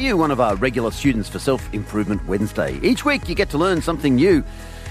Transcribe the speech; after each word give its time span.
you 0.00 0.16
one 0.16 0.30
of 0.30 0.40
our 0.40 0.56
regular 0.56 0.90
students 0.90 1.28
for 1.28 1.38
Self 1.38 1.72
Improvement 1.74 2.26
Wednesday? 2.26 2.78
Each 2.82 3.04
week 3.04 3.28
you 3.28 3.34
get 3.34 3.50
to 3.50 3.58
learn 3.58 3.82
something 3.82 4.14
new. 4.14 4.42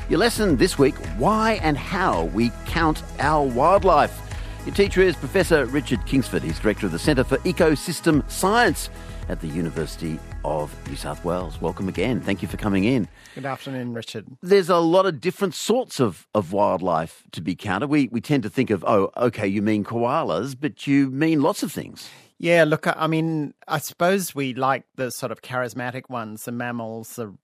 Your 0.07 0.19
lesson 0.19 0.57
this 0.57 0.77
week 0.77 0.95
why 1.17 1.53
and 1.63 1.77
how 1.77 2.25
we 2.25 2.51
count 2.65 3.01
our 3.19 3.45
wildlife. 3.45 4.21
Your 4.65 4.75
teacher 4.75 5.01
is 5.01 5.15
Professor 5.15 5.65
Richard 5.65 6.05
Kingsford. 6.05 6.43
He's 6.43 6.59
Director 6.59 6.85
of 6.85 6.91
the 6.91 6.99
Centre 6.99 7.23
for 7.23 7.37
Ecosystem 7.39 8.29
Science 8.29 8.89
at 9.29 9.41
the 9.41 9.47
University 9.47 10.19
of 10.43 10.75
New 10.87 10.95
South 10.95 11.23
Wales. 11.25 11.61
Welcome 11.61 11.89
again. 11.89 12.21
Thank 12.21 12.41
you 12.41 12.47
for 12.47 12.57
coming 12.57 12.83
in. 12.83 13.07
Good 13.35 13.45
afternoon, 13.45 13.93
Richard. 13.93 14.27
There's 14.41 14.69
a 14.69 14.77
lot 14.77 15.05
of 15.05 15.19
different 15.21 15.53
sorts 15.53 15.99
of, 15.99 16.27
of 16.33 16.53
wildlife 16.53 17.23
to 17.31 17.41
be 17.41 17.55
counted. 17.55 17.87
We, 17.87 18.09
we 18.11 18.21
tend 18.21 18.43
to 18.43 18.49
think 18.49 18.69
of, 18.69 18.83
oh, 18.85 19.11
okay, 19.17 19.47
you 19.47 19.61
mean 19.61 19.83
koalas, 19.83 20.55
but 20.59 20.87
you 20.87 21.09
mean 21.09 21.41
lots 21.41 21.63
of 21.63 21.71
things. 21.71 22.09
Yeah, 22.37 22.63
look, 22.63 22.87
I 22.87 23.07
mean, 23.07 23.53
I 23.67 23.79
suppose 23.79 24.33
we 24.33 24.53
like 24.53 24.85
the 24.95 25.11
sort 25.11 25.31
of 25.31 25.41
charismatic 25.41 26.09
ones, 26.09 26.45
the 26.45 26.53
mammals, 26.53 27.17
the 27.17 27.35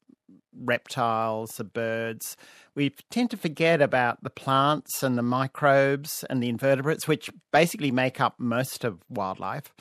reptiles, 0.58 1.58
the 1.58 1.66
birds. 1.66 2.38
We 2.76 2.92
tend 3.12 3.30
to 3.32 3.38
forget 3.38 3.82
about 3.82 4.24
the 4.24 4.30
plants 4.30 5.04
and 5.04 5.18
the 5.18 5.22
microbes 5.22 6.24
and 6.30 6.42
the 6.42 6.48
invertebrates, 6.48 7.08
which 7.08 7.30
basically 7.52 7.92
make 7.92 8.22
up 8.22 8.36
most 8.40 8.86
of 8.86 9.00
wildlife. 9.10 9.74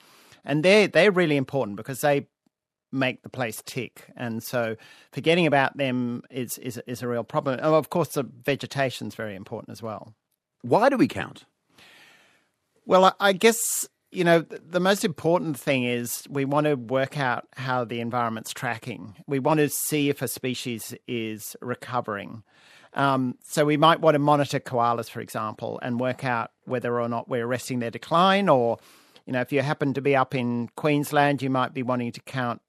And 0.45 0.65
they're, 0.65 0.89
they're 0.89 1.13
really 1.13 1.37
important 1.37 1.77
because 1.77 2.01
they 2.01 2.27
make 2.95 3.23
the 3.23 3.29
place 3.29 3.63
tick. 3.65 4.07
And 4.17 4.43
so 4.43 4.77
forgetting 5.13 5.47
about 5.47 5.77
them 5.77 6.23
is, 6.31 6.59
is, 6.59 6.81
is 6.87 7.03
a 7.03 7.09
real 7.09 7.25
problem. 7.25 7.61
Oh, 7.63 7.75
of 7.75 7.91
course, 7.91 8.11
the 8.11 8.23
vegetation 8.23 9.09
is 9.09 9.15
very 9.15 9.35
important 9.35 9.71
as 9.71 9.83
well. 9.83 10.15
Why 10.63 10.89
do 10.89 10.97
we 10.97 11.09
count? 11.09 11.45
Well, 12.87 13.15
I 13.19 13.33
guess 13.33 13.89
you 14.15 14.23
know, 14.23 14.43
the 14.43 14.81
most 14.81 15.05
important 15.05 15.59
thing 15.59 15.83
is 15.83 16.25
we 16.31 16.45
want 16.45 16.67
to 16.67 16.77
work 16.77 17.19
out 17.19 17.49
how 17.57 17.85
the 17.85 18.01
environment's 18.01 18.53
tracking. 18.53 19.17
We 19.27 19.41
want 19.41 19.59
to 19.59 19.69
see 19.69 20.09
if 20.09 20.23
a 20.23 20.29
species 20.29 20.95
is 21.09 21.57
recovering. 21.61 22.45
Um, 22.95 23.37
so 23.43 23.65
we 23.65 23.77
might 23.77 24.01
want 24.01 24.15
to 24.15 24.21
monitor 24.21 24.61
koalas, 24.61 25.11
for 25.11 25.21
example, 25.21 25.81
and 25.83 25.99
work 25.99 26.25
out 26.25 26.53
whether 26.65 27.01
or 27.01 27.09
not 27.09 27.29
we're 27.29 27.45
arresting 27.45 27.81
their 27.81 27.91
decline. 27.91 28.49
Or, 28.49 28.79
you 29.27 29.33
know, 29.33 29.41
if 29.41 29.53
you 29.53 29.63
happen 29.63 29.95
to 29.95 30.01
be 30.01 30.15
up 30.15 30.33
in 30.33 30.69
Queensland, 30.77 31.43
you 31.43 31.51
might 31.51 31.75
be 31.75 31.83
wanting 31.83 32.13
to 32.13 32.21
count 32.21 32.63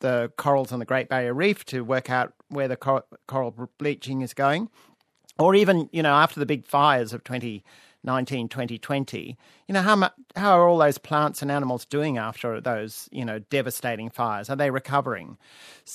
the 0.00 0.32
corals 0.36 0.72
on 0.72 0.78
the 0.78 0.84
Great 0.84 1.08
Barrier 1.08 1.34
Reef 1.34 1.64
to 1.66 1.82
work 1.82 2.10
out 2.10 2.32
where 2.48 2.68
the 2.68 2.76
cor- 2.76 3.04
coral 3.26 3.70
bleaching 3.78 4.22
is 4.22 4.34
going. 4.34 4.68
Or 5.38 5.54
even, 5.54 5.88
you 5.92 6.02
know, 6.02 6.14
after 6.14 6.40
the 6.40 6.46
big 6.46 6.66
fires 6.66 7.12
of 7.12 7.22
20- 7.24 7.62
19, 8.04 8.48
2020, 8.48 9.36
you 9.66 9.72
know, 9.72 9.82
how, 9.82 10.10
how 10.36 10.58
are 10.58 10.68
all 10.68 10.78
those 10.78 10.98
plants 10.98 11.42
and 11.42 11.50
animals 11.50 11.84
doing 11.84 12.16
after 12.16 12.60
those, 12.60 13.08
you 13.10 13.24
know, 13.24 13.38
devastating 13.38 14.08
fires? 14.08 14.48
Are 14.48 14.56
they 14.56 14.70
recovering? 14.70 15.36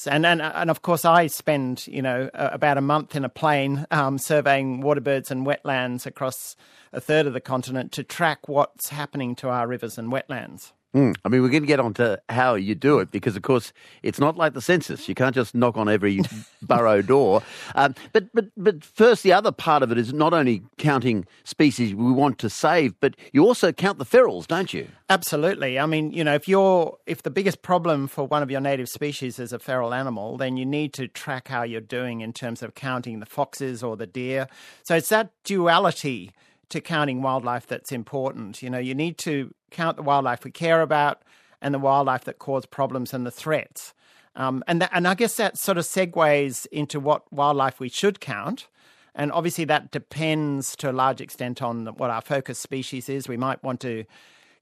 And, 0.06 0.26
and, 0.26 0.42
and 0.42 0.70
of 0.70 0.82
course, 0.82 1.06
I 1.06 1.28
spend, 1.28 1.88
you 1.88 2.02
know, 2.02 2.30
about 2.34 2.78
a 2.78 2.82
month 2.82 3.16
in 3.16 3.24
a 3.24 3.30
plane 3.30 3.88
um, 3.90 4.18
surveying 4.18 4.84
waterbirds 4.84 5.32
and 5.32 5.46
wetlands 5.46 6.06
across 6.06 6.56
a 6.92 7.00
third 7.00 7.26
of 7.26 7.34
the 7.34 7.42
continent 7.42 7.92
to 7.94 8.04
track 8.04 8.48
what's 8.48 8.90
happening 8.90 9.36
to 9.38 9.50
our 9.50 9.68
rivers 9.68 9.98
and 9.98 10.12
wetlands. 10.12 10.74
Mm. 10.94 11.16
I 11.26 11.30
mean, 11.30 11.42
we're 11.42 11.50
going 11.50 11.64
to 11.64 11.68
get 11.68 11.80
on 11.80 11.94
to 11.96 12.22
how 12.30 12.54
you 12.54 12.76
do 12.76 13.00
it 13.00 13.10
because, 13.10 13.36
of 13.36 13.42
course, 13.42 13.74
it's 14.04 14.20
not 14.20 14.38
like 14.38 14.54
the 14.54 14.62
census. 14.62 15.10
You 15.10 15.16
can't 15.16 15.34
just 15.34 15.56
knock 15.56 15.76
on 15.76 15.90
every 15.90 16.22
burrow 16.62 17.02
door. 17.02 17.42
Um, 17.74 17.96
but, 18.12 18.26
but, 18.34 18.46
but 18.56 18.84
first, 18.84 19.24
the 19.24 19.34
other 19.34 19.52
part 19.52 19.82
of 19.82 19.92
it 19.92 19.98
is 19.98 20.14
not 20.14 20.34
only 20.34 20.62
counting 20.78 21.26
species 21.44 21.96
we 21.96 22.12
want 22.12 22.38
to 22.40 22.50
save, 22.50 22.94
but 23.00 23.16
you 23.32 23.44
also 23.44 23.72
count 23.72 23.98
the 23.98 24.06
ferals, 24.06 24.46
don't 24.46 24.72
you? 24.72 24.88
Absolutely. 25.10 25.80
I 25.80 25.86
mean, 25.88 26.12
you 26.12 26.24
know, 26.24 26.36
if 26.36 26.48
you're 26.48 26.98
if 27.06 27.24
the 27.24 27.32
biggest 27.32 27.62
problem 27.62 28.08
for 28.08 28.26
one 28.26 28.44
of 28.44 28.52
your 28.52 28.62
native 28.62 28.90
species 28.90 29.40
is 29.40 29.52
a 29.52 29.60
feral 29.60 29.94
animal, 29.94 30.38
then 30.38 30.58
you 30.58 30.66
need 30.66 30.94
to 30.94 31.08
track 31.08 31.48
how 31.48 31.64
you're 31.64 31.82
doing 31.82 32.22
in 32.22 32.34
terms 32.34 32.62
of 32.62 32.76
counting 32.76 33.20
the 33.20 33.26
foxes 33.26 33.84
or 33.84 33.98
the 33.98 34.08
deer. 34.08 34.48
So 34.84 34.96
it's 34.96 35.10
that 35.10 35.32
duality 35.44 36.32
to 36.70 36.82
counting 36.82 37.22
wildlife 37.22 37.68
that's 37.68 37.92
important. 37.92 38.64
You 38.64 38.70
know, 38.70 38.80
you 38.80 38.96
need 38.96 39.18
to 39.20 39.54
count 39.74 39.98
the 39.98 40.04
wildlife 40.04 40.44
we 40.44 40.52
care 40.52 40.82
about 40.82 41.22
and 41.62 41.74
the 41.74 41.80
wildlife 41.80 42.24
that 42.26 42.40
cause 42.40 42.66
problems 42.66 43.14
and 43.14 43.26
the 43.26 43.32
threats. 43.32 43.94
Um, 44.36 44.64
and 44.68 44.82
that, 44.82 44.90
and 44.94 45.08
I 45.08 45.14
guess 45.14 45.36
that 45.36 45.58
sort 45.58 45.78
of 45.78 45.86
segues 45.86 46.66
into 46.72 47.00
what 47.00 47.32
wildlife 47.32 47.80
we 47.80 47.90
should 47.90 48.20
count. 48.20 48.68
And 49.16 49.32
obviously, 49.32 49.66
that 49.66 49.92
depends 49.92 50.76
to 50.78 50.90
a 50.90 50.92
large 50.92 51.22
extent 51.22 51.62
on 51.62 51.86
what 51.86 52.10
our 52.10 52.22
focus 52.22 52.58
species 52.58 53.10
is. 53.10 53.28
We 53.28 53.38
might 53.38 53.64
want 53.64 53.80
to 53.82 54.06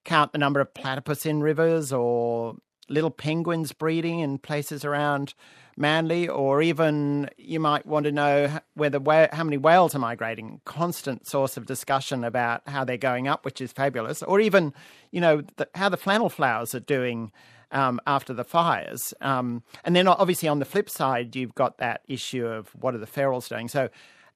count 0.04 0.34
the 0.34 0.38
number 0.38 0.60
of 0.60 0.74
platypus 0.74 1.26
in 1.26 1.42
rivers 1.42 1.94
or 1.94 2.58
little 2.90 3.12
penguins 3.12 3.72
breeding 3.72 4.20
in 4.20 4.38
places 4.40 4.84
around 4.84 5.34
Manly, 5.82 6.30
or 6.30 6.62
even 6.62 7.30
you 7.38 7.60
might 7.60 7.86
want 7.86 8.06
to 8.06 8.12
know 8.12 8.60
whether 8.76 9.00
how 9.34 9.44
many 9.44 9.58
whales 9.58 9.96
are 9.96 10.00
migrating. 10.00 10.62
Constant 10.64 11.28
source 11.28 11.58
of 11.58 11.66
discussion 11.66 12.24
about 12.24 12.62
how 12.68 12.86
they're 12.86 12.98
going 12.98 13.28
up, 13.28 13.44
which 13.44 13.60
is 13.60 13.74
fabulous. 13.74 14.24
Or 14.24 14.40
even, 14.40 14.74
you 15.12 15.20
know, 15.20 15.42
the, 15.58 15.68
how 15.76 15.90
the 15.90 15.98
flannel 15.98 16.30
flowers 16.30 16.74
are 16.74 16.80
doing 16.80 17.32
um, 17.72 18.00
after 18.06 18.34
the 18.34 18.44
fires. 18.44 19.14
Um, 19.22 19.64
and 19.84 19.96
then 19.96 20.08
obviously 20.08 20.48
on 20.48 20.60
the 20.60 20.66
flip 20.66 20.90
side, 20.90 21.36
you've 21.36 21.56
got 21.56 21.80
that 21.80 22.02
issue 22.08 22.46
of 22.46 22.70
what 22.76 22.94
are 22.96 23.00
the 23.00 23.08
ferals 23.08 23.50
doing. 23.50 23.68
So 23.68 23.90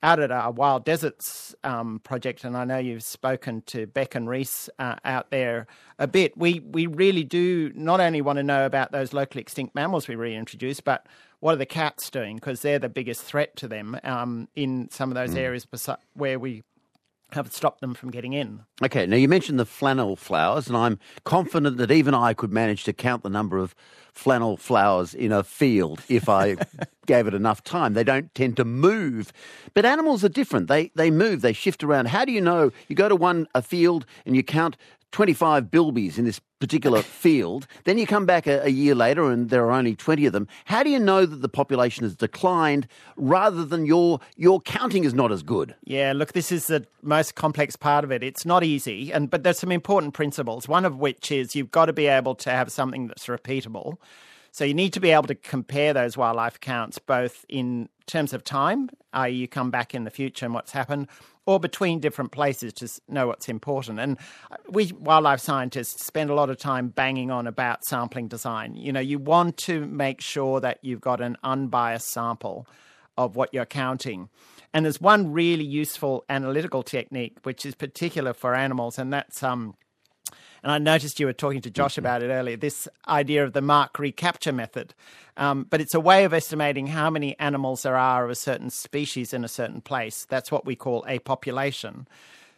out 0.04 0.20
at 0.20 0.32
our 0.32 0.52
Wild 0.52 0.86
Deserts 0.86 1.56
um, 1.64 2.00
project, 2.04 2.44
and 2.44 2.56
I 2.56 2.66
know 2.66 2.78
you've 2.78 3.04
spoken 3.04 3.64
to 3.68 3.88
Beck 3.88 4.16
and 4.16 4.30
Reece 4.30 4.70
uh, 4.80 4.96
out 5.04 5.32
there 5.32 5.68
a 5.98 6.08
bit. 6.08 6.38
We 6.38 6.60
we 6.60 6.88
really 6.88 7.24
do 7.24 7.72
not 7.76 8.00
only 8.00 8.22
want 8.22 8.38
to 8.38 8.44
know 8.44 8.66
about 8.66 8.92
those 8.92 9.14
locally 9.14 9.42
extinct 9.42 9.76
mammals 9.76 10.08
we 10.08 10.16
reintroduced, 10.16 10.84
but 10.84 11.08
what 11.40 11.54
are 11.54 11.58
the 11.58 11.66
cats 11.66 12.10
doing? 12.10 12.36
Because 12.36 12.62
they're 12.62 12.80
the 12.80 12.90
biggest 12.90 13.24
threat 13.24 13.56
to 13.58 13.68
them 13.68 14.00
um, 14.04 14.48
in 14.56 14.90
some 14.92 15.10
of 15.12 15.16
those 15.16 15.32
mm. 15.32 15.38
areas 15.38 15.68
where 16.14 16.40
we 16.40 16.64
have 17.36 17.52
stopped 17.54 17.82
them 17.82 17.94
from 17.94 18.12
getting 18.12 18.34
in. 18.34 18.64
Okay, 18.84 19.06
now 19.06 19.16
you 19.16 19.28
mentioned 19.28 19.60
the 19.60 19.66
flannel 19.66 20.16
flowers, 20.16 20.68
and 20.68 20.76
I'm 20.76 21.00
confident 21.24 21.78
that 21.78 21.92
even 21.92 22.14
I 22.14 22.34
could 22.34 22.52
manage 22.52 22.84
to 22.86 22.94
count 22.94 23.24
the 23.24 23.30
number 23.30 23.58
of 23.58 23.76
flannel 24.12 24.58
flowers 24.58 25.14
in 25.14 25.32
a 25.32 25.44
field 25.44 26.02
if 26.08 26.28
I 26.28 26.56
gave 27.06 27.28
it 27.28 27.34
enough 27.34 27.64
time. 27.64 27.94
They 27.94 28.04
don't 28.04 28.34
tend 28.34 28.58
to 28.58 28.66
move. 28.66 29.32
But 29.74 29.86
animals 29.86 30.24
are 30.24 30.30
different. 30.30 30.68
They 30.68 30.92
they 30.96 31.12
move, 31.12 31.42
they 31.42 31.54
shift 31.54 31.84
around. 31.84 32.08
How 32.08 32.26
do 32.26 32.32
you 32.32 32.42
know 32.42 32.72
you 32.88 32.96
go 32.96 33.10
to 33.10 33.16
one 33.16 33.48
a 33.54 33.62
field 33.62 34.06
and 34.26 34.36
you 34.36 34.44
count 34.44 34.78
25 35.12 35.66
bilbies 35.66 36.18
in 36.18 36.26
this 36.26 36.42
particular 36.66 37.04
field. 37.04 37.68
Then 37.84 38.00
you 38.00 38.08
come 38.08 38.26
back 38.26 38.48
a, 38.48 38.66
a, 38.66 38.70
year 38.70 38.96
later 38.96 39.30
and 39.30 39.52
there 39.52 39.64
are 39.66 39.72
only 39.72 39.96
20 39.96 40.26
of 40.26 40.34
them. 40.34 40.48
How 40.66 40.82
do 40.82 40.90
you 40.90 41.00
know 41.00 41.24
that 41.24 41.44
the 41.44 41.48
population 41.48 42.04
has 42.04 42.16
declined 42.16 42.88
rather 43.18 43.64
than 43.64 43.86
your, 43.86 44.20
your 44.36 44.60
counting 44.62 45.04
is 45.04 45.14
not 45.14 45.32
as 45.32 45.44
good? 45.44 45.76
Yeah, 45.84 46.12
look, 46.16 46.34
this 46.34 46.52
is 46.52 46.66
the 46.66 46.88
most 47.04 47.36
complex 47.36 47.76
part 47.76 48.04
of 48.04 48.12
it. 48.12 48.24
It's 48.24 48.48
not 48.48 48.64
easy, 48.64 49.14
and 49.14 49.30
but 49.30 49.44
there's 49.44 49.60
some 49.60 49.72
important 49.72 50.16
principles, 50.16 50.68
one 50.68 50.86
of 50.86 50.98
which 50.98 51.32
is 51.32 51.56
you've 51.56 51.70
got 51.70 51.86
to 51.86 51.94
be 51.94 52.08
able 52.08 52.34
to 52.34 52.50
have 52.50 52.72
something 52.72 53.08
that's 53.08 53.28
repeatable. 53.28 53.98
So 54.56 54.64
you 54.64 54.74
need 54.74 54.94
to 54.94 55.02
be 55.02 55.12
able 55.12 55.28
to 55.28 55.36
compare 55.36 55.92
those 55.92 56.16
wildlife 56.16 56.62
counts 56.62 56.98
both 56.98 57.44
in 57.50 57.90
terms 58.06 58.32
of 58.32 58.46
time, 58.46 58.90
i.e., 59.12 59.34
you 59.34 59.50
come 59.50 59.70
back 59.70 59.94
in 59.94 60.06
the 60.06 60.10
future 60.10 60.46
and 60.46 60.54
what's 60.54 60.72
happened, 60.72 61.10
or 61.46 61.60
between 61.60 62.00
different 62.00 62.32
places 62.32 62.72
to 62.76 62.90
know 63.10 63.28
what's 63.28 63.50
important. 63.50 64.00
And 64.00 64.18
we 64.70 64.94
wildlife 64.98 65.42
scientists 65.42 66.06
spend 66.06 66.30
a 66.30 66.34
lot 66.34 66.50
of 66.50 66.58
time 66.58 66.88
banging 66.88 67.32
on 67.32 67.48
about 67.48 67.84
sampling 67.84 68.30
design. 68.30 68.78
You 68.78 68.94
know, 68.94 69.02
you 69.02 69.20
want 69.20 69.58
to 69.58 69.86
make 69.88 70.22
sure 70.22 70.62
that 70.62 70.80
you've 70.82 71.02
got 71.02 71.20
an 71.20 71.36
unbiased 71.44 72.08
sample 72.08 72.66
of 73.18 73.36
what 73.36 73.54
you're 73.54 73.66
counting. 73.66 74.30
And 74.74 74.86
there's 74.86 75.02
one 75.02 75.34
really 75.34 75.66
useful 75.66 76.24
analytical 76.30 76.82
technique 76.82 77.40
which 77.44 77.66
is 77.66 77.76
particular 77.76 78.34
for 78.34 78.56
animals, 78.56 78.98
and 78.98 79.12
that's 79.12 79.44
um, 79.44 79.76
and 80.66 80.72
I 80.72 80.80
noticed 80.80 81.20
you 81.20 81.28
were 81.28 81.34
talking 81.34 81.62
to 81.62 81.70
Josh 81.70 81.96
about 81.96 82.24
it 82.24 82.30
earlier. 82.30 82.58
This 82.58 82.88
idea 83.08 83.44
of 83.44 83.54
the 83.54 83.62
mark 83.62 84.00
recapture 84.00 84.52
method, 84.52 84.96
um, 85.38 85.68
but 85.70 85.80
it's 85.80 85.94
a 85.94 86.00
way 86.00 86.24
of 86.24 86.34
estimating 86.34 86.88
how 86.88 87.12
many 87.12 87.40
animals 87.40 87.84
there 87.84 87.96
are 87.96 88.26
of 88.26 88.32
a 88.32 88.36
certain 88.36 88.72
species 88.72 89.32
in 89.32 89.44
a 89.44 89.48
certain 89.48 89.80
place. 89.80 90.26
That's 90.28 90.52
what 90.52 90.66
we 90.66 90.76
call 90.76 91.06
a 91.08 91.20
population. 91.20 92.08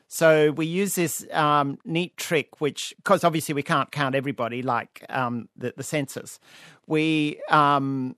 So 0.07 0.51
we 0.51 0.67
use 0.67 0.95
this 0.95 1.27
um, 1.33 1.79
neat 1.83 2.15
trick, 2.15 2.61
which, 2.61 2.93
because 2.95 3.25
obviously 3.25 3.53
we 3.53 3.61
can't 3.61 3.91
count 3.91 4.15
everybody 4.15 4.61
like 4.61 5.05
um, 5.09 5.49
the, 5.57 5.73
the, 5.75 5.83
census, 5.83 6.39
we 6.87 7.41
um, 7.49 8.15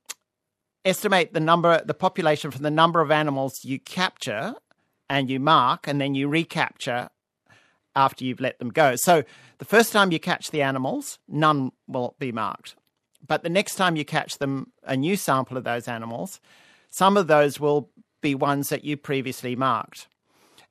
estimate 0.86 1.34
the 1.34 1.40
number, 1.40 1.84
the 1.84 1.96
population 1.96 2.52
from 2.52 2.62
the 2.62 2.70
number 2.70 3.02
of 3.02 3.10
animals 3.10 3.66
you 3.66 3.80
capture 3.80 4.54
and 5.10 5.32
you 5.32 5.40
mark, 5.40 5.88
and 5.88 6.00
then 6.00 6.14
you 6.14 6.28
recapture 6.28 7.10
after 7.96 8.24
you've 8.24 8.40
let 8.40 8.60
them 8.60 8.70
go. 8.70 8.96
So 8.96 9.24
the 9.58 9.66
first 9.66 9.92
time 9.92 10.12
you 10.12 10.20
catch 10.20 10.52
the 10.52 10.62
animals, 10.62 11.20
none 11.28 11.72
will 11.88 12.16
be 12.20 12.32
marked. 12.32 12.76
But 13.26 13.44
the 13.44 13.50
next 13.50 13.76
time 13.76 13.96
you 13.96 14.06
catch 14.06 14.38
them, 14.38 14.72
a 14.84 14.96
new 14.96 15.16
sample 15.18 15.58
of 15.58 15.64
those 15.64 15.88
animals, 15.88 16.40
some 16.90 17.18
of 17.18 17.28
those 17.28 17.60
will 17.60 17.90
be 18.22 18.36
ones 18.36 18.70
that 18.70 18.84
you 18.84 18.98
previously 18.98 19.56
marked. 19.56 20.08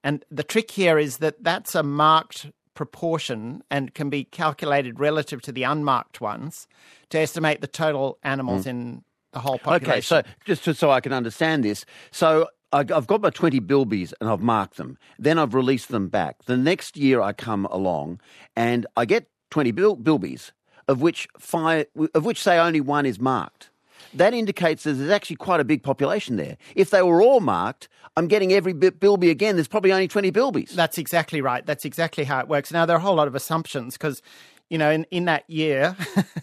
And 0.03 0.25
the 0.31 0.43
trick 0.43 0.71
here 0.71 0.99
is 0.99 1.19
that 1.19 1.43
that's 1.43 1.75
a 1.75 1.83
marked 1.83 2.51
proportion 2.75 3.63
and 3.71 3.93
can 3.93 4.09
be 4.09 4.25
calculated 4.25 5.01
relative 5.01 5.43
to 5.43 5.53
the 5.53 5.65
unmarked 5.65 6.21
ones 6.21 6.69
to 7.11 7.19
estimate 7.19 7.61
the 7.61 7.67
total 7.67 8.19
animals 8.23 8.65
mm. 8.65 8.69
in 8.69 9.05
the 9.33 9.41
whole 9.41 9.59
population. 9.59 9.91
Okay, 9.91 10.01
so 10.01 10.23
just 10.45 10.65
to, 10.65 10.75
so 10.75 10.91
I 10.91 11.01
can 11.01 11.13
understand 11.13 11.65
this, 11.65 11.85
so 12.13 12.49
I've 12.73 13.07
got 13.07 13.23
my 13.23 13.31
20 13.31 13.61
bilbies 13.61 14.13
and 14.21 14.29
I've 14.29 14.41
marked 14.41 14.77
them. 14.77 14.99
Then 15.19 15.39
I've 15.39 15.55
released 15.55 15.89
them 15.89 16.09
back. 16.09 16.45
The 16.45 16.57
next 16.57 16.97
year 16.97 17.21
I 17.21 17.33
come 17.33 17.65
along 17.67 18.21
and 18.57 18.87
I 18.97 19.05
get 19.07 19.29
20 19.51 19.71
bil- 19.73 19.97
bilbies, 19.97 20.53
of 20.87 21.01
which 21.01 21.29
five, 21.39 21.87
of 22.15 22.25
which 22.25 22.43
say 22.43 22.59
only 22.59 22.81
one 22.81 23.07
is 23.07 23.19
marked. 23.19 23.71
That 24.15 24.33
indicates 24.33 24.85
that 24.85 24.95
there's 24.95 25.11
actually 25.11 25.37
quite 25.37 25.61
a 25.61 25.65
big 25.65 25.83
population 25.83 26.37
there. 26.37 26.57
If 26.75 26.91
they 26.91 27.03
were 27.03 27.21
all 27.21 27.41
marked, 27.41 27.89
I'm 28.17 28.27
getting 28.27 28.53
every 28.53 28.73
bilby 28.73 29.31
again. 29.31 29.57
There's 29.57 29.69
probably 29.69 29.93
only 29.93 30.09
20 30.09 30.31
bilbies. 30.33 30.71
That's 30.71 30.99
exactly 30.99 31.41
right. 31.41 31.65
That's 31.65 31.85
exactly 31.85 32.25
how 32.25 32.41
it 32.41 32.49
works. 32.49 32.73
Now, 32.73 32.87
there 32.87 32.97
are 32.97 33.01
a 33.01 33.03
whole 33.03 33.17
lot 33.17 33.29
of 33.29 33.35
assumptions 33.35 33.95
because 33.95 34.23
you 34.71 34.79
know, 34.79 34.91
in, 34.91 35.05
in 35.11 35.25
that 35.27 35.49
year, 35.49 35.97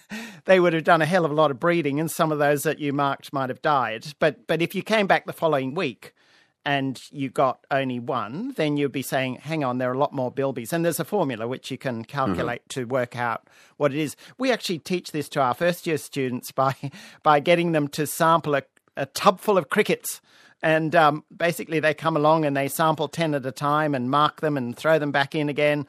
they 0.46 0.60
would 0.60 0.74
have 0.74 0.84
done 0.84 1.02
a 1.02 1.06
hell 1.06 1.26
of 1.26 1.32
a 1.32 1.36
lot 1.36 1.52
of 1.52 1.60
breeding, 1.60 2.00
and 2.00 2.10
some 2.10 2.32
of 2.32 2.40
those 2.40 2.64
that 2.64 2.80
you 2.80 2.94
marked 2.94 3.32
might 3.34 3.50
have 3.50 3.62
died. 3.62 4.08
But 4.20 4.48
but 4.48 4.62
if 4.62 4.74
you 4.76 4.82
came 4.82 5.08
back 5.08 5.26
the 5.26 5.34
following 5.34 5.76
week 5.76 6.14
and 6.66 7.00
you 7.12 7.30
got 7.30 7.60
only 7.70 8.00
one, 8.00 8.54
then 8.54 8.76
you'd 8.76 8.92
be 8.92 9.04
saying, 9.04 9.36
hang 9.36 9.64
on, 9.64 9.78
there 9.78 9.90
are 9.92 9.94
a 9.94 9.98
lot 9.98 10.14
more 10.14 10.32
bilbies. 10.32 10.74
And 10.74 10.84
there's 10.84 11.00
a 11.00 11.06
formula 11.06 11.48
which 11.48 11.70
you 11.70 11.78
can 11.78 12.04
calculate 12.04 12.62
mm-hmm. 12.68 12.82
to 12.82 12.86
work 12.86 13.16
out 13.16 13.48
what 13.78 13.94
it 13.94 14.00
is. 14.00 14.16
We 14.40 14.52
actually 14.52 14.80
teach 14.80 15.12
this 15.12 15.30
to 15.30 15.42
our 15.42 15.54
first 15.54 15.86
year 15.86 15.98
students 15.98 16.52
by 16.52 16.76
by 17.24 17.40
getting 17.40 17.72
them 17.74 17.88
to 17.90 18.08
sample 18.08 18.56
a, 18.56 18.64
a 18.98 19.06
tub 19.06 19.40
full 19.40 19.58
of 19.58 19.70
crickets. 19.70 20.22
And 20.64 20.96
um, 20.96 21.24
basically, 21.36 21.80
they 21.80 21.94
come 21.94 22.18
along 22.18 22.46
and 22.46 22.58
they 22.58 22.68
sample 22.68 23.08
10 23.08 23.36
at 23.36 23.46
a 23.46 23.52
time 23.52 23.94
and 23.94 24.10
mark 24.10 24.42
them 24.42 24.58
and 24.58 24.76
throw 24.76 24.98
them 24.98 25.12
back 25.12 25.36
in 25.36 25.48
again 25.48 25.86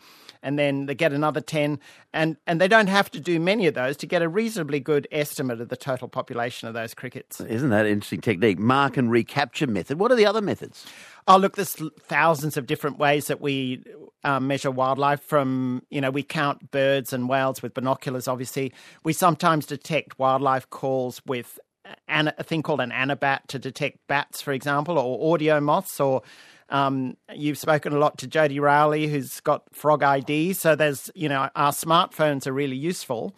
and 0.47 0.59
then 0.59 0.87
they 0.87 0.95
get 0.95 1.13
another 1.13 1.41
10 1.41 1.79
and 2.15 2.37
and 2.47 2.61
they 2.61 2.69
don't 2.69 2.87
have 2.87 3.11
to 3.11 3.21
do 3.21 3.39
many 3.39 3.67
of 3.67 3.75
those 3.75 3.97
to 3.99 4.07
get 4.07 4.23
a 4.23 4.29
reasonably 4.29 4.81
good 4.81 5.07
estimate 5.13 5.61
of 5.61 5.69
the 5.69 5.77
total 5.77 6.09
population 6.09 6.69
of 6.69 6.75
those 6.75 6.95
crickets 6.95 7.41
isn't 7.41 7.71
that 7.71 7.85
an 7.85 7.93
interesting 7.93 8.21
technique 8.21 8.59
mark 8.59 8.97
and 8.97 9.11
recapture 9.11 9.67
method 9.67 9.99
what 9.99 10.11
are 10.11 10.17
the 10.17 10.27
other 10.27 10.41
methods 10.41 10.87
Oh, 11.29 11.39
look, 11.39 11.57
there's 11.57 11.75
thousands 11.99 12.57
of 12.57 12.67
different 12.67 12.99
ways 12.99 13.27
that 13.27 13.41
we 13.41 13.83
um, 14.23 14.47
measure 14.47 14.71
wildlife. 14.71 15.21
From, 15.21 15.83
you 15.91 16.01
know, 16.01 16.11
we 16.11 16.23
count 16.23 16.71
birds 16.71 17.13
and 17.13 17.29
whales 17.29 17.63
with 17.63 17.75
binoculars, 17.75 18.29
obviously. 18.29 18.73
We 19.03 19.13
sometimes 19.13 19.67
detect 19.67 20.21
wildlife 20.21 20.71
calls 20.71 21.21
with 21.27 21.59
an, 22.07 22.33
a 22.39 22.45
thing 22.45 22.63
called 22.63 22.81
an 22.81 22.93
anabat 22.93 23.49
to 23.49 23.59
detect 23.59 24.07
bats, 24.07 24.41
for 24.41 24.53
example, 24.53 24.99
or 24.99 25.37
AudioMoths, 25.37 26.05
or 26.05 26.23
um, 26.69 27.17
you've 27.35 27.59
spoken 27.59 27.93
a 27.93 27.99
lot 27.99 28.19
to 28.19 28.27
Jodi 28.27 28.59
Rowley, 28.59 29.07
who's 29.07 29.41
got 29.41 29.63
Frog 29.75 30.03
ID. 30.03 30.53
So 30.53 30.75
there's, 30.75 31.11
you 31.15 31.29
know, 31.29 31.49
our 31.55 31.73
smartphones 31.73 32.47
are 32.47 32.53
really 32.53 32.77
useful. 32.77 33.35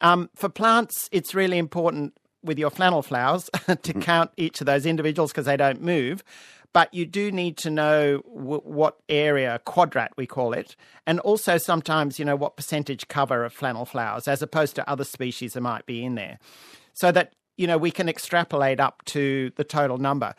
Um, 0.00 0.30
for 0.34 0.48
plants, 0.48 1.08
it's 1.12 1.34
really 1.34 1.58
important 1.58 2.16
with 2.42 2.58
your 2.58 2.70
flannel 2.70 3.02
flowers 3.02 3.50
to 3.66 3.76
mm. 3.76 4.02
count 4.02 4.30
each 4.36 4.60
of 4.60 4.66
those 4.66 4.86
individuals 4.86 5.30
because 5.30 5.46
they 5.46 5.56
don't 5.56 5.82
move. 5.82 6.22
But 6.72 6.94
you 6.94 7.04
do 7.04 7.32
need 7.32 7.56
to 7.58 7.70
know 7.70 8.22
w- 8.32 8.62
what 8.62 8.98
area, 9.08 9.60
quadrat 9.66 10.10
we 10.16 10.26
call 10.26 10.52
it, 10.52 10.76
and 11.04 11.18
also 11.20 11.58
sometimes, 11.58 12.18
you 12.18 12.24
know, 12.24 12.36
what 12.36 12.56
percentage 12.56 13.08
cover 13.08 13.44
of 13.44 13.52
flannel 13.52 13.84
flowers 13.84 14.28
as 14.28 14.40
opposed 14.40 14.76
to 14.76 14.88
other 14.88 15.02
species 15.02 15.54
that 15.54 15.62
might 15.62 15.84
be 15.84 16.04
in 16.04 16.14
there. 16.14 16.38
So 16.94 17.10
that, 17.10 17.34
you 17.56 17.66
know, 17.66 17.76
we 17.76 17.90
can 17.90 18.08
extrapolate 18.08 18.78
up 18.78 19.04
to 19.06 19.50
the 19.56 19.64
total 19.64 19.98
number 19.98 20.34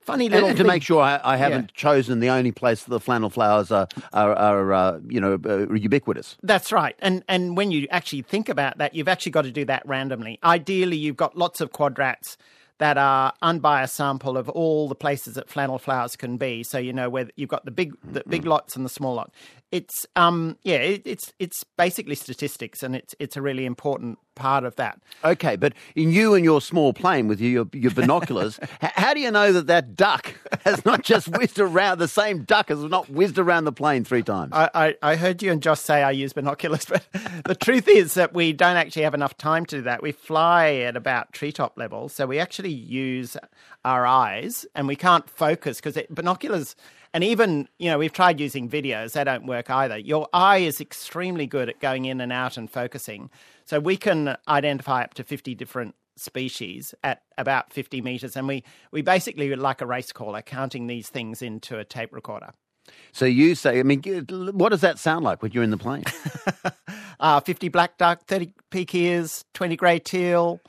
funny 0.00 0.28
little 0.28 0.48
and, 0.48 0.58
to 0.58 0.64
make 0.64 0.82
sure 0.82 1.00
I, 1.00 1.20
I 1.22 1.36
haven't 1.36 1.72
yeah. 1.74 1.80
chosen 1.80 2.20
the 2.20 2.28
only 2.30 2.52
place 2.52 2.84
that 2.84 2.90
the 2.90 3.00
flannel 3.00 3.30
flowers 3.30 3.70
are 3.70 3.88
are, 4.12 4.34
are 4.34 4.72
uh, 4.72 5.00
you 5.08 5.20
know 5.20 5.38
uh, 5.44 5.72
ubiquitous. 5.72 6.36
That's 6.42 6.72
right, 6.72 6.96
and 7.00 7.24
and 7.28 7.56
when 7.56 7.70
you 7.70 7.86
actually 7.90 8.22
think 8.22 8.48
about 8.48 8.78
that, 8.78 8.94
you've 8.94 9.08
actually 9.08 9.32
got 9.32 9.42
to 9.42 9.52
do 9.52 9.64
that 9.66 9.86
randomly. 9.86 10.38
Ideally, 10.42 10.96
you've 10.96 11.16
got 11.16 11.36
lots 11.36 11.60
of 11.60 11.72
quadrats 11.72 12.36
that 12.80 12.96
are 12.96 13.34
unbiased 13.42 13.94
sample 13.94 14.38
of 14.38 14.48
all 14.48 14.88
the 14.88 14.94
places 14.94 15.34
that 15.34 15.50
flannel 15.50 15.78
flowers 15.78 16.16
can 16.16 16.38
be. 16.38 16.62
So 16.62 16.78
you 16.78 16.94
know 16.94 17.10
where 17.10 17.28
you've 17.36 17.50
got 17.50 17.66
the 17.66 17.70
big 17.70 17.94
the 18.02 18.24
big 18.26 18.46
lots 18.46 18.74
and 18.74 18.84
the 18.84 18.90
small 18.90 19.14
lot. 19.14 19.32
It's 19.72 20.06
um 20.16 20.56
yeah, 20.62 20.76
it, 20.76 21.02
it's 21.04 21.32
it's 21.38 21.64
basically 21.78 22.16
statistics, 22.16 22.82
and 22.82 22.96
it's 22.96 23.14
it's 23.20 23.36
a 23.36 23.42
really 23.42 23.64
important 23.64 24.18
part 24.34 24.64
of 24.64 24.74
that. 24.76 24.98
Okay, 25.24 25.54
but 25.54 25.74
in 25.94 26.10
you 26.10 26.34
and 26.34 26.44
your 26.44 26.60
small 26.60 26.92
plane 26.92 27.28
with 27.28 27.40
your 27.40 27.68
your 27.72 27.92
binoculars, 27.92 28.58
how 28.80 29.14
do 29.14 29.20
you 29.20 29.30
know 29.30 29.52
that 29.52 29.68
that 29.68 29.94
duck 29.94 30.34
has 30.64 30.84
not 30.84 31.02
just 31.02 31.28
whizzed 31.28 31.60
around 31.60 31.98
the 31.98 32.08
same 32.08 32.42
duck 32.42 32.70
has 32.70 32.82
not 32.82 33.08
whizzed 33.10 33.38
around 33.38 33.64
the 33.64 33.72
plane 33.72 34.02
three 34.02 34.22
times? 34.22 34.50
I, 34.52 34.70
I, 34.74 34.96
I 35.02 35.16
heard 35.16 35.42
you 35.42 35.52
and 35.52 35.62
Josh 35.62 35.80
say 35.80 36.02
I 36.02 36.10
use 36.10 36.32
binoculars, 36.32 36.84
but 36.88 37.04
the 37.44 37.54
truth 37.54 37.86
is 37.86 38.14
that 38.14 38.34
we 38.34 38.52
don't 38.52 38.76
actually 38.76 39.02
have 39.02 39.14
enough 39.14 39.36
time 39.36 39.66
to 39.66 39.76
do 39.76 39.82
that. 39.82 40.02
We 40.02 40.10
fly 40.10 40.72
at 40.72 40.96
about 40.96 41.32
treetop 41.32 41.76
level, 41.76 42.08
so 42.08 42.26
we 42.26 42.40
actually 42.40 42.72
use 42.72 43.36
our 43.84 44.04
eyes, 44.04 44.66
and 44.74 44.88
we 44.88 44.96
can't 44.96 45.28
focus 45.30 45.80
because 45.80 45.96
binoculars 46.10 46.74
and 47.12 47.24
even, 47.24 47.68
you 47.78 47.90
know, 47.90 47.98
we've 47.98 48.12
tried 48.12 48.38
using 48.38 48.68
videos, 48.68 49.12
they 49.12 49.24
don't 49.24 49.46
work 49.46 49.68
either. 49.68 49.98
Your 49.98 50.28
eye 50.32 50.58
is 50.58 50.80
extremely 50.80 51.46
good 51.46 51.68
at 51.68 51.80
going 51.80 52.04
in 52.04 52.20
and 52.20 52.32
out 52.32 52.56
and 52.56 52.70
focusing. 52.70 53.30
So 53.64 53.80
we 53.80 53.96
can 53.96 54.36
identify 54.46 55.02
up 55.02 55.14
to 55.14 55.24
50 55.24 55.54
different 55.54 55.94
species 56.16 56.94
at 57.02 57.22
about 57.36 57.72
50 57.72 58.00
meters. 58.00 58.36
And 58.36 58.46
we, 58.46 58.62
we 58.92 59.02
basically, 59.02 59.54
like 59.56 59.80
a 59.80 59.86
race 59.86 60.12
caller, 60.12 60.42
counting 60.42 60.86
these 60.86 61.08
things 61.08 61.42
into 61.42 61.78
a 61.78 61.84
tape 61.84 62.12
recorder. 62.12 62.50
So 63.12 63.24
you 63.24 63.54
say, 63.54 63.80
I 63.80 63.82
mean, 63.82 64.02
what 64.28 64.70
does 64.70 64.80
that 64.82 64.98
sound 64.98 65.24
like 65.24 65.42
when 65.42 65.52
you're 65.52 65.64
in 65.64 65.70
the 65.70 65.78
plane? 65.78 66.04
uh, 67.20 67.40
50 67.40 67.68
black 67.68 67.98
duck, 67.98 68.26
30 68.26 68.52
pink-ears, 68.70 69.44
20 69.54 69.76
grey 69.76 69.98
teal, 69.98 70.60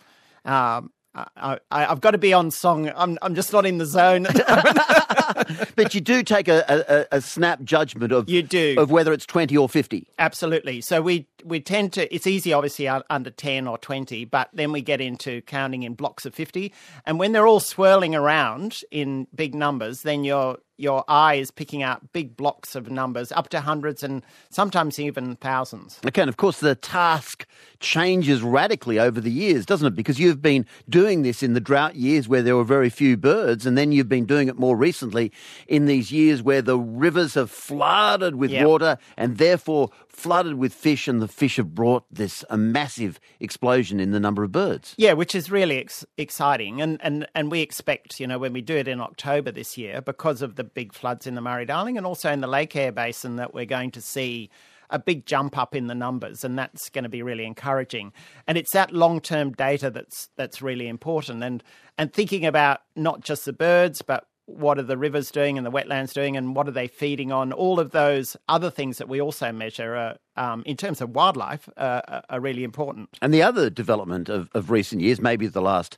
um, 0.45 0.91
I, 1.13 1.59
have 1.71 1.99
got 2.01 2.11
to 2.11 2.17
be 2.17 2.31
on 2.33 2.51
song. 2.51 2.91
I'm, 2.95 3.17
I'm 3.21 3.35
just 3.35 3.51
not 3.51 3.65
in 3.65 3.77
the 3.79 3.85
zone. 3.85 4.23
but 5.75 5.93
you 5.93 6.01
do 6.01 6.23
take 6.23 6.47
a, 6.47 7.07
a, 7.11 7.17
a, 7.17 7.21
snap 7.21 7.63
judgment 7.63 8.11
of 8.13 8.29
you 8.29 8.41
do 8.41 8.75
of 8.77 8.91
whether 8.91 9.11
it's 9.11 9.25
twenty 9.25 9.57
or 9.57 9.67
fifty. 9.67 10.07
Absolutely. 10.19 10.81
So 10.81 11.01
we 11.01 11.27
we 11.45 11.59
tend 11.59 11.93
to. 11.93 12.13
It's 12.13 12.27
easy, 12.27 12.53
obviously, 12.53 12.87
under 12.87 13.29
ten 13.29 13.67
or 13.67 13.77
twenty, 13.77 14.25
but 14.25 14.49
then 14.53 14.71
we 14.71 14.81
get 14.81 15.01
into 15.01 15.41
counting 15.41 15.83
in 15.83 15.93
blocks 15.93 16.25
of 16.25 16.33
fifty, 16.33 16.73
and 17.05 17.19
when 17.19 17.31
they're 17.31 17.47
all 17.47 17.59
swirling 17.59 18.15
around 18.15 18.81
in 18.91 19.27
big 19.33 19.55
numbers, 19.55 20.03
then 20.03 20.23
you're 20.23 20.57
your 20.81 21.05
eye 21.07 21.35
is 21.35 21.51
picking 21.51 21.83
out 21.83 22.11
big 22.11 22.35
blocks 22.35 22.75
of 22.75 22.89
numbers, 22.89 23.31
up 23.33 23.49
to 23.49 23.61
hundreds 23.61 24.01
and 24.01 24.23
sometimes 24.49 24.99
even 24.99 25.35
thousands. 25.35 25.99
Okay, 26.07 26.21
and 26.21 26.29
of 26.29 26.37
course, 26.37 26.59
the 26.59 26.73
task 26.73 27.45
changes 27.79 28.41
radically 28.41 28.97
over 28.97 29.21
the 29.21 29.31
years, 29.31 29.65
doesn't 29.65 29.87
it? 29.87 29.95
Because 29.95 30.19
you've 30.19 30.41
been 30.41 30.65
doing 30.89 31.21
this 31.21 31.43
in 31.43 31.53
the 31.53 31.59
drought 31.59 31.95
years 31.95 32.27
where 32.27 32.41
there 32.41 32.55
were 32.55 32.63
very 32.63 32.89
few 32.89 33.15
birds, 33.15 33.65
and 33.65 33.77
then 33.77 33.91
you've 33.91 34.09
been 34.09 34.25
doing 34.25 34.47
it 34.47 34.57
more 34.57 34.75
recently 34.75 35.31
in 35.67 35.85
these 35.85 36.11
years 36.11 36.41
where 36.41 36.63
the 36.63 36.79
rivers 36.79 37.35
have 37.35 37.51
flooded 37.51 38.35
with 38.35 38.49
yep. 38.49 38.65
water 38.65 38.97
and 39.17 39.37
therefore 39.37 39.91
flooded 40.09 40.55
with 40.55 40.73
fish, 40.73 41.07
and 41.07 41.21
the 41.21 41.27
fish 41.31 41.57
have 41.57 41.73
brought 41.73 42.03
this 42.11 42.43
a 42.49 42.57
massive 42.57 43.19
explosion 43.39 43.99
in 43.99 44.11
the 44.11 44.19
number 44.19 44.43
of 44.43 44.51
birds. 44.51 44.93
Yeah, 44.97 45.13
which 45.13 45.33
is 45.35 45.49
really 45.49 45.79
ex- 45.79 46.05
exciting, 46.17 46.81
and 46.81 46.99
and 47.01 47.27
and 47.35 47.51
we 47.51 47.61
expect, 47.61 48.19
you 48.19 48.27
know, 48.27 48.37
when 48.37 48.53
we 48.53 48.61
do 48.61 48.75
it 48.75 48.87
in 48.87 49.01
October 49.01 49.51
this 49.51 49.77
year, 49.77 50.01
because 50.01 50.41
of 50.41 50.55
the 50.55 50.63
big 50.63 50.93
floods 50.93 51.25
in 51.27 51.35
the 51.35 51.41
Murray 51.41 51.65
Darling 51.65 51.97
and 51.97 52.05
also 52.05 52.31
in 52.31 52.41
the 52.41 52.47
Lake 52.47 52.75
Eyre 52.75 52.91
Basin, 52.91 53.37
that 53.37 53.53
we're 53.53 53.65
going 53.65 53.91
to 53.91 54.01
see 54.01 54.49
a 54.91 54.99
big 54.99 55.25
jump 55.25 55.57
up 55.57 55.75
in 55.75 55.87
the 55.87 55.95
numbers, 55.95 56.43
and 56.43 56.59
that's 56.59 56.89
going 56.89 57.03
to 57.03 57.09
be 57.09 57.23
really 57.23 57.45
encouraging. 57.45 58.11
And 58.45 58.57
it's 58.57 58.71
that 58.73 58.91
long 58.93 59.21
term 59.21 59.53
data 59.53 59.89
that's 59.89 60.29
that's 60.35 60.61
really 60.61 60.87
important, 60.87 61.43
and 61.43 61.63
and 61.97 62.13
thinking 62.13 62.45
about 62.45 62.81
not 62.95 63.21
just 63.21 63.45
the 63.45 63.53
birds, 63.53 64.01
but 64.01 64.27
what 64.53 64.77
are 64.77 64.83
the 64.83 64.97
rivers 64.97 65.31
doing 65.31 65.57
and 65.57 65.65
the 65.65 65.71
wetlands 65.71 66.13
doing 66.13 66.37
and 66.37 66.55
what 66.55 66.67
are 66.67 66.71
they 66.71 66.87
feeding 66.87 67.31
on? 67.31 67.51
All 67.53 67.79
of 67.79 67.91
those 67.91 68.37
other 68.47 68.69
things 68.69 68.97
that 68.97 69.09
we 69.09 69.21
also 69.21 69.51
measure 69.51 69.95
uh, 69.95 70.13
um, 70.39 70.63
in 70.65 70.77
terms 70.77 71.01
of 71.01 71.11
wildlife 71.11 71.69
uh, 71.77 72.21
are 72.29 72.39
really 72.39 72.63
important. 72.63 73.09
And 73.21 73.33
the 73.33 73.41
other 73.41 73.69
development 73.69 74.29
of, 74.29 74.49
of 74.53 74.71
recent 74.71 75.01
years 75.01 75.19
maybe 75.21 75.47
the 75.47 75.61
last 75.61 75.97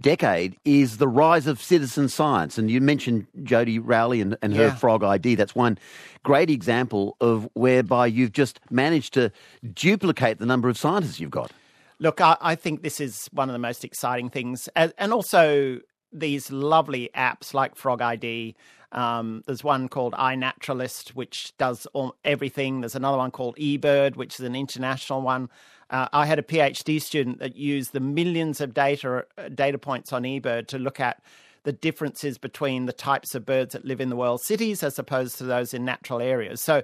decade 0.00 0.56
is 0.64 0.96
the 0.96 1.08
rise 1.08 1.46
of 1.46 1.62
citizen 1.62 2.08
science. 2.08 2.58
And 2.58 2.70
you 2.70 2.80
mentioned 2.80 3.26
jodi 3.42 3.78
rowley 3.78 4.20
and, 4.20 4.36
and 4.42 4.54
her 4.54 4.66
yeah. 4.66 4.74
frog 4.74 5.04
id 5.04 5.36
that's 5.36 5.54
one 5.54 5.78
great 6.24 6.50
example 6.50 7.16
of 7.20 7.48
whereby 7.54 8.06
you've 8.06 8.32
just 8.32 8.58
managed 8.70 9.14
to 9.14 9.30
duplicate 9.72 10.38
the 10.38 10.46
number 10.46 10.68
of 10.68 10.76
scientists 10.76 11.20
you've 11.20 11.30
got. 11.30 11.52
Look, 12.00 12.20
I, 12.20 12.36
I, 12.40 12.54
think 12.56 12.82
this 12.82 13.00
is 13.00 13.28
one 13.32 13.48
of 13.48 13.52
the 13.52 13.58
most 13.60 13.84
exciting 13.84 14.28
things, 14.28 14.68
and 14.74 15.12
also 15.12 15.78
these 16.14 16.50
lovely 16.50 17.10
apps 17.14 17.52
like 17.52 17.76
Frog 17.76 18.00
ID. 18.00 18.54
Um, 18.92 19.42
there's 19.46 19.64
one 19.64 19.88
called 19.88 20.12
iNaturalist, 20.14 21.10
which 21.10 21.52
does 21.58 21.86
all, 21.92 22.14
everything. 22.24 22.80
There's 22.80 22.94
another 22.94 23.18
one 23.18 23.32
called 23.32 23.56
eBird, 23.56 24.16
which 24.16 24.34
is 24.34 24.46
an 24.46 24.54
international 24.54 25.20
one. 25.20 25.50
Uh, 25.90 26.08
I 26.12 26.26
had 26.26 26.38
a 26.38 26.42
PhD 26.42 27.02
student 27.02 27.40
that 27.40 27.56
used 27.56 27.92
the 27.92 28.00
millions 28.00 28.60
of 28.60 28.72
data 28.72 29.26
uh, 29.36 29.48
data 29.48 29.78
points 29.78 30.12
on 30.12 30.22
eBird 30.22 30.68
to 30.68 30.78
look 30.78 31.00
at 31.00 31.22
the 31.64 31.72
differences 31.72 32.38
between 32.38 32.86
the 32.86 32.92
types 32.92 33.34
of 33.34 33.44
birds 33.44 33.72
that 33.72 33.84
live 33.84 34.00
in 34.00 34.10
the 34.10 34.16
world 34.16 34.40
cities 34.42 34.82
as 34.82 34.98
opposed 34.98 35.38
to 35.38 35.44
those 35.44 35.74
in 35.74 35.84
natural 35.84 36.20
areas. 36.20 36.60
So, 36.60 36.82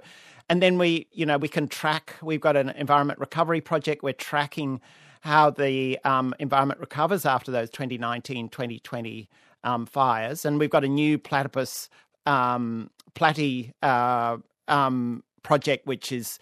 and 0.49 0.61
then 0.61 0.77
we, 0.77 1.07
you 1.13 1.25
know, 1.25 1.37
we 1.37 1.47
can 1.47 1.67
track. 1.67 2.15
We've 2.21 2.41
got 2.41 2.57
an 2.57 2.69
environment 2.71 3.19
recovery 3.19 3.61
project. 3.61 4.03
We're 4.03 4.13
tracking 4.13 4.81
how 5.21 5.49
the 5.49 5.97
um, 6.03 6.33
environment 6.39 6.79
recovers 6.79 7.25
after 7.25 7.51
those 7.51 7.69
2019, 7.69 8.49
2020 8.49 9.29
um, 9.63 9.85
fires, 9.85 10.45
and 10.45 10.59
we've 10.59 10.69
got 10.69 10.83
a 10.83 10.89
new 10.89 11.17
platypus 11.17 11.89
um, 12.25 12.89
platy 13.15 13.71
uh, 13.81 14.37
um, 14.67 15.23
project, 15.43 15.85
which 15.87 16.11
is 16.11 16.39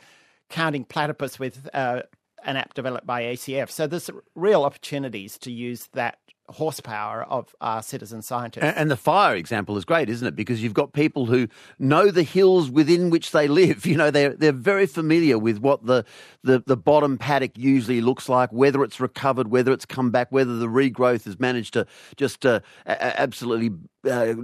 counting 0.50 0.84
platypus 0.84 1.40
with 1.40 1.70
uh, 1.74 2.02
an 2.44 2.58
app 2.58 2.74
developed 2.74 3.06
by 3.06 3.24
ACF. 3.24 3.70
So 3.70 3.88
there's 3.88 4.10
real 4.36 4.64
opportunities 4.64 5.38
to 5.40 5.52
use 5.52 5.90
that 5.94 6.18
horsepower 6.52 7.24
of 7.24 7.56
our 7.62 7.82
citizen 7.82 8.22
scientists. 8.22 8.64
And, 8.64 8.76
and, 8.76 8.92
the 8.92 8.98
fire 8.98 9.36
example 9.36 9.78
is 9.78 9.86
great, 9.86 10.10
isn't 10.10 10.28
it? 10.28 10.36
Because 10.36 10.64
you've 10.64 10.74
got 10.74 10.94
people 10.94 11.26
who 11.26 11.48
know 11.78 12.12
the 12.12 12.24
hills 12.24 12.70
within 12.70 13.10
which 13.10 13.32
they 13.32 13.48
live. 13.48 13.86
You 13.90 13.98
know, 13.98 14.12
they're 14.12 14.36
they're 14.36 14.52
very 14.52 14.86
familiar 14.86 15.40
with 15.40 15.58
what 15.58 15.88
the 15.88 16.06
the, 16.44 16.62
the 16.64 16.78
bottom 16.78 17.18
paddock 17.18 17.58
usually 17.58 18.02
looks 18.02 18.30
like, 18.30 18.52
whether 18.52 18.84
it's 18.84 19.00
recovered, 19.00 19.48
whether 19.48 19.72
it's 19.72 19.86
come 19.86 20.12
back, 20.12 20.32
whether 20.32 20.58
the 20.58 20.68
regrowth 20.68 21.26
has 21.26 21.40
managed 21.40 21.74
to 21.74 21.88
just 22.16 22.46
uh, 22.46 22.60
absolutely 22.86 23.72
uh, 24.08 24.36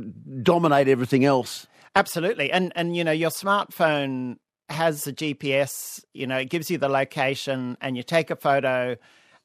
dominate 0.42 0.88
everything 0.88 1.26
else. 1.26 1.68
Absolutely, 1.96 2.52
and 2.52 2.74
and 2.76 2.98
you 2.98 3.04
know 3.04 3.12
your 3.12 3.30
smartphone 3.30 4.38
has 4.70 5.06
a 5.06 5.14
GPS. 5.14 6.04
You 6.14 6.26
know, 6.26 6.38
it 6.38 6.50
gives 6.50 6.72
you 6.72 6.80
the 6.80 6.90
location, 6.90 7.78
and 7.82 7.96
you 7.96 8.02
take 8.02 8.32
a 8.32 8.36
photo, 8.36 8.96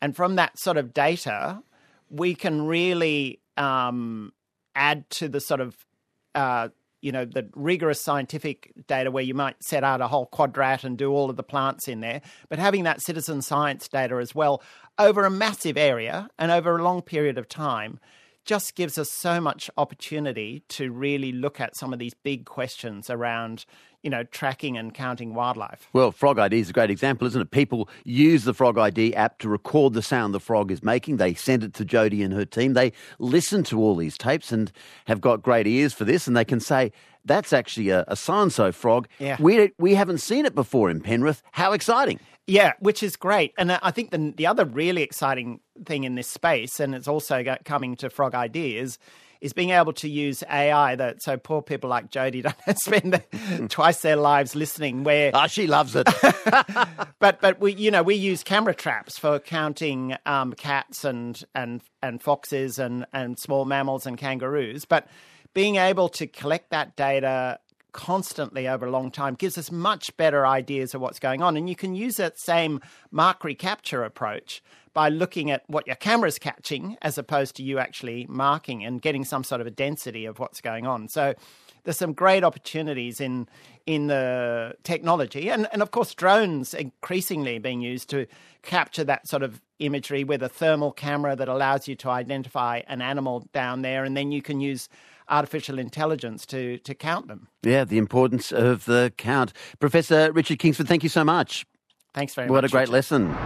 and 0.00 0.16
from 0.16 0.36
that 0.36 0.58
sort 0.58 0.78
of 0.78 0.94
data 0.94 1.62
we 2.10 2.34
can 2.34 2.66
really 2.66 3.40
um, 3.56 4.32
add 4.74 5.08
to 5.10 5.28
the 5.28 5.40
sort 5.40 5.60
of 5.60 5.76
uh, 6.34 6.68
you 7.00 7.12
know 7.12 7.24
the 7.24 7.48
rigorous 7.54 8.00
scientific 8.00 8.72
data 8.86 9.10
where 9.10 9.24
you 9.24 9.34
might 9.34 9.62
set 9.62 9.84
out 9.84 10.00
a 10.00 10.08
whole 10.08 10.26
quadrat 10.26 10.84
and 10.84 10.98
do 10.98 11.12
all 11.12 11.30
of 11.30 11.36
the 11.36 11.42
plants 11.42 11.88
in 11.88 12.00
there. 12.00 12.20
But 12.48 12.58
having 12.58 12.84
that 12.84 13.00
citizen 13.00 13.42
science 13.42 13.88
data 13.88 14.16
as 14.16 14.34
well 14.34 14.62
over 14.98 15.24
a 15.24 15.30
massive 15.30 15.76
area 15.76 16.28
and 16.38 16.50
over 16.50 16.76
a 16.76 16.82
long 16.82 17.00
period 17.00 17.38
of 17.38 17.48
time 17.48 18.00
just 18.44 18.74
gives 18.74 18.98
us 18.98 19.10
so 19.10 19.40
much 19.40 19.70
opportunity 19.76 20.62
to 20.68 20.90
really 20.90 21.32
look 21.32 21.60
at 21.60 21.76
some 21.76 21.92
of 21.92 21.98
these 21.98 22.14
big 22.14 22.44
questions 22.44 23.10
around 23.10 23.64
you 24.02 24.10
know, 24.10 24.24
tracking 24.24 24.78
and 24.78 24.94
counting 24.94 25.34
wildlife. 25.34 25.88
Well, 25.92 26.10
Frog 26.10 26.38
ID 26.38 26.58
is 26.58 26.70
a 26.70 26.72
great 26.72 26.90
example, 26.90 27.26
isn't 27.26 27.40
it? 27.40 27.50
People 27.50 27.88
use 28.04 28.44
the 28.44 28.54
Frog 28.54 28.78
ID 28.78 29.14
app 29.14 29.38
to 29.40 29.48
record 29.48 29.92
the 29.92 30.02
sound 30.02 30.32
the 30.32 30.40
frog 30.40 30.70
is 30.70 30.82
making. 30.82 31.18
They 31.18 31.34
send 31.34 31.62
it 31.62 31.74
to 31.74 31.84
Jodi 31.84 32.22
and 32.22 32.32
her 32.32 32.46
team. 32.46 32.74
They 32.74 32.92
listen 33.18 33.62
to 33.64 33.78
all 33.78 33.96
these 33.96 34.16
tapes 34.16 34.52
and 34.52 34.72
have 35.06 35.20
got 35.20 35.42
great 35.42 35.66
ears 35.66 35.92
for 35.92 36.04
this, 36.04 36.26
and 36.26 36.36
they 36.36 36.44
can 36.44 36.60
say, 36.60 36.92
that's 37.26 37.52
actually 37.52 37.90
a, 37.90 38.04
a 38.08 38.16
so-and-so 38.16 38.72
frog. 38.72 39.06
Yeah. 39.18 39.36
We, 39.38 39.72
we 39.78 39.94
haven't 39.94 40.18
seen 40.18 40.46
it 40.46 40.54
before 40.54 40.88
in 40.88 41.02
Penrith. 41.02 41.42
How 41.52 41.72
exciting. 41.72 42.18
Yeah, 42.46 42.72
which 42.80 43.02
is 43.02 43.16
great. 43.16 43.52
And 43.58 43.72
I 43.72 43.90
think 43.90 44.10
the, 44.10 44.32
the 44.36 44.46
other 44.46 44.64
really 44.64 45.02
exciting 45.02 45.60
thing 45.86 46.04
in 46.04 46.14
this 46.14 46.28
space, 46.28 46.80
and 46.80 46.94
it's 46.94 47.08
also 47.08 47.44
coming 47.64 47.96
to 47.96 48.10
Frog 48.10 48.34
ID, 48.34 48.76
is 49.40 49.52
being 49.54 49.70
able 49.70 49.92
to 49.94 50.08
use 50.08 50.44
AI 50.50 50.94
that 50.96 51.22
so 51.22 51.36
poor 51.36 51.62
people 51.62 51.88
like 51.88 52.10
Jodi 52.10 52.42
don't 52.66 52.78
spend 52.78 53.14
the, 53.14 53.68
twice 53.68 54.02
their 54.02 54.16
lives 54.16 54.54
listening. 54.54 55.04
Where 55.04 55.30
ah, 55.34 55.44
oh, 55.44 55.46
she 55.46 55.66
loves 55.66 55.96
it. 55.96 56.06
but 57.18 57.40
but 57.40 57.60
we 57.60 57.74
you 57.74 57.90
know 57.90 58.02
we 58.02 58.14
use 58.14 58.42
camera 58.42 58.74
traps 58.74 59.18
for 59.18 59.38
counting 59.38 60.16
um, 60.26 60.52
cats 60.52 61.04
and 61.04 61.42
and 61.54 61.80
and 62.02 62.22
foxes 62.22 62.78
and 62.78 63.06
and 63.12 63.38
small 63.38 63.64
mammals 63.64 64.06
and 64.06 64.18
kangaroos, 64.18 64.84
but 64.84 65.08
being 65.54 65.76
able 65.76 66.08
to 66.08 66.26
collect 66.26 66.70
that 66.70 66.96
data 66.96 67.58
constantly 67.92 68.68
over 68.68 68.86
a 68.86 68.90
long 68.90 69.10
time 69.10 69.34
gives 69.34 69.58
us 69.58 69.70
much 69.70 70.16
better 70.16 70.46
ideas 70.46 70.94
of 70.94 71.00
what's 71.00 71.18
going 71.18 71.42
on. 71.42 71.56
And 71.56 71.68
you 71.68 71.76
can 71.76 71.94
use 71.94 72.16
that 72.16 72.38
same 72.38 72.80
mark 73.10 73.44
recapture 73.44 74.04
approach 74.04 74.62
by 74.92 75.08
looking 75.08 75.50
at 75.50 75.62
what 75.68 75.86
your 75.86 75.96
camera's 75.96 76.38
catching 76.38 76.96
as 77.02 77.16
opposed 77.16 77.56
to 77.56 77.62
you 77.62 77.78
actually 77.78 78.26
marking 78.28 78.84
and 78.84 79.00
getting 79.00 79.24
some 79.24 79.44
sort 79.44 79.60
of 79.60 79.66
a 79.66 79.70
density 79.70 80.24
of 80.24 80.38
what's 80.38 80.60
going 80.60 80.86
on. 80.86 81.08
So 81.08 81.34
there's 81.84 81.96
some 81.96 82.12
great 82.12 82.44
opportunities 82.44 83.20
in 83.20 83.48
in 83.86 84.08
the 84.08 84.74
technology 84.84 85.50
and, 85.50 85.66
and 85.72 85.82
of 85.82 85.90
course 85.90 86.14
drones 86.14 86.74
increasingly 86.74 87.58
being 87.58 87.80
used 87.80 88.10
to 88.10 88.26
capture 88.62 89.02
that 89.02 89.26
sort 89.26 89.42
of 89.42 89.60
imagery 89.78 90.22
with 90.22 90.42
a 90.42 90.48
thermal 90.48 90.92
camera 90.92 91.34
that 91.34 91.48
allows 91.48 91.88
you 91.88 91.96
to 91.96 92.10
identify 92.10 92.82
an 92.86 93.00
animal 93.00 93.48
down 93.52 93.82
there 93.82 94.04
and 94.04 94.16
then 94.16 94.30
you 94.30 94.42
can 94.42 94.60
use 94.60 94.88
artificial 95.30 95.78
intelligence 95.78 96.44
to 96.46 96.78
to 96.78 96.94
count 96.94 97.28
them. 97.28 97.48
Yeah, 97.62 97.84
the 97.84 97.98
importance 97.98 98.52
of 98.52 98.84
the 98.84 99.12
count. 99.16 99.52
Professor 99.78 100.32
Richard 100.32 100.58
Kingsford, 100.58 100.88
thank 100.88 101.02
you 101.02 101.08
so 101.08 101.24
much. 101.24 101.64
Thanks 102.14 102.34
very 102.34 102.48
what 102.48 102.64
much. 102.64 102.72
What 102.72 102.82
a 102.82 102.86
great 102.86 102.88
Richard. 102.88 102.92
lesson. 102.92 103.36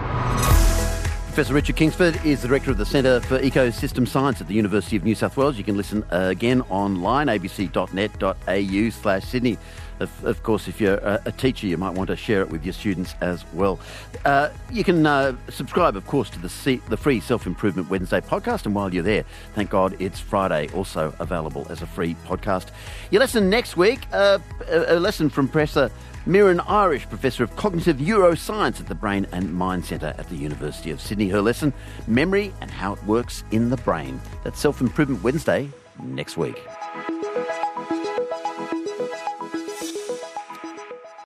Professor 1.35 1.55
Richard 1.55 1.75
Kingsford 1.75 2.25
is 2.25 2.43
the 2.43 2.49
Director 2.49 2.71
of 2.71 2.79
the 2.79 2.87
Centre 2.87 3.21
for 3.21 3.41
Ecosystem 3.41 4.07
Science 4.07 4.41
at 4.41 4.47
the 4.47 4.55
University 4.55 4.95
of 4.95 5.03
New 5.03 5.17
South 5.17 5.37
Wales. 5.37 5.59
You 5.59 5.65
can 5.65 5.77
listen 5.77 6.05
again 6.11 6.61
online, 6.71 7.27
abc.net.au 7.27 8.91
slash 8.91 9.25
Sydney. 9.25 9.59
Of, 10.01 10.25
of, 10.25 10.43
course, 10.43 10.67
if 10.67 10.81
you're 10.81 10.97
a, 10.97 11.21
a, 11.27 11.33
teacher, 11.33 11.67
you 11.67 11.77
might 11.77 11.95
want 11.95 12.09
to 12.09 12.17
share 12.17 12.41
it 12.43 12.51
with 12.51 12.65
your 12.65 12.73
students 12.73 13.15
as 13.21 13.45
well. 13.53 13.79
Uh, 14.25 14.51
you 14.71 14.83
can 14.83 15.07
uh, 15.07 15.37
subscribe, 15.49 15.97
of 15.97 16.07
course, 16.07 16.29
to 16.31 16.39
the, 16.41 16.49
C- 16.49 16.83
the 16.89 16.97
free 16.97 17.21
Self 17.21 17.47
Improvement 17.47 17.89
Wednesday 17.89 18.21
podcast. 18.21 18.67
And 18.67 18.75
while 18.75 18.93
you're 18.93 19.05
there, 19.05 19.25
thank 19.55 19.71
God 19.71 19.97
it's 20.01 20.19
Friday, 20.19 20.69
also 20.75 21.15
available 21.21 21.67
as 21.71 21.83
a 21.83 21.87
free 21.87 22.17
podcast. 22.27 22.71
Your 23.11 23.21
lesson 23.21 23.49
next 23.49 23.77
week, 23.77 24.01
uh, 24.13 24.39
a, 24.69 24.99
lesson 24.99 25.31
from 25.31 25.49
Professor 25.49 25.91
Muireann 26.27 26.65
Irish, 26.67 27.09
Professor 27.09 27.45
of 27.45 27.55
Cognitive 27.55 27.99
Neuroscience 27.99 28.81
at 28.81 28.89
the 28.89 28.95
Brain 28.95 29.27
and 29.31 29.55
Mind 29.55 29.85
Centre 29.85 30.15
at 30.19 30.29
the 30.29 30.37
University 30.37 30.91
of 30.91 31.01
Sydney. 31.01 31.29
Her 31.29 31.43
lesson, 31.43 31.73
Memory 32.07 32.53
and 32.61 32.71
How 32.71 32.95
It 32.95 33.05
Works 33.05 33.45
in 33.51 33.71
the 33.71 33.77
Brain. 33.79 34.21
That's 34.43 34.59
Self 34.59 34.81
Improvement 34.81 35.23
Wednesday 35.23 35.69
next 36.03 36.37
week. 36.37 36.61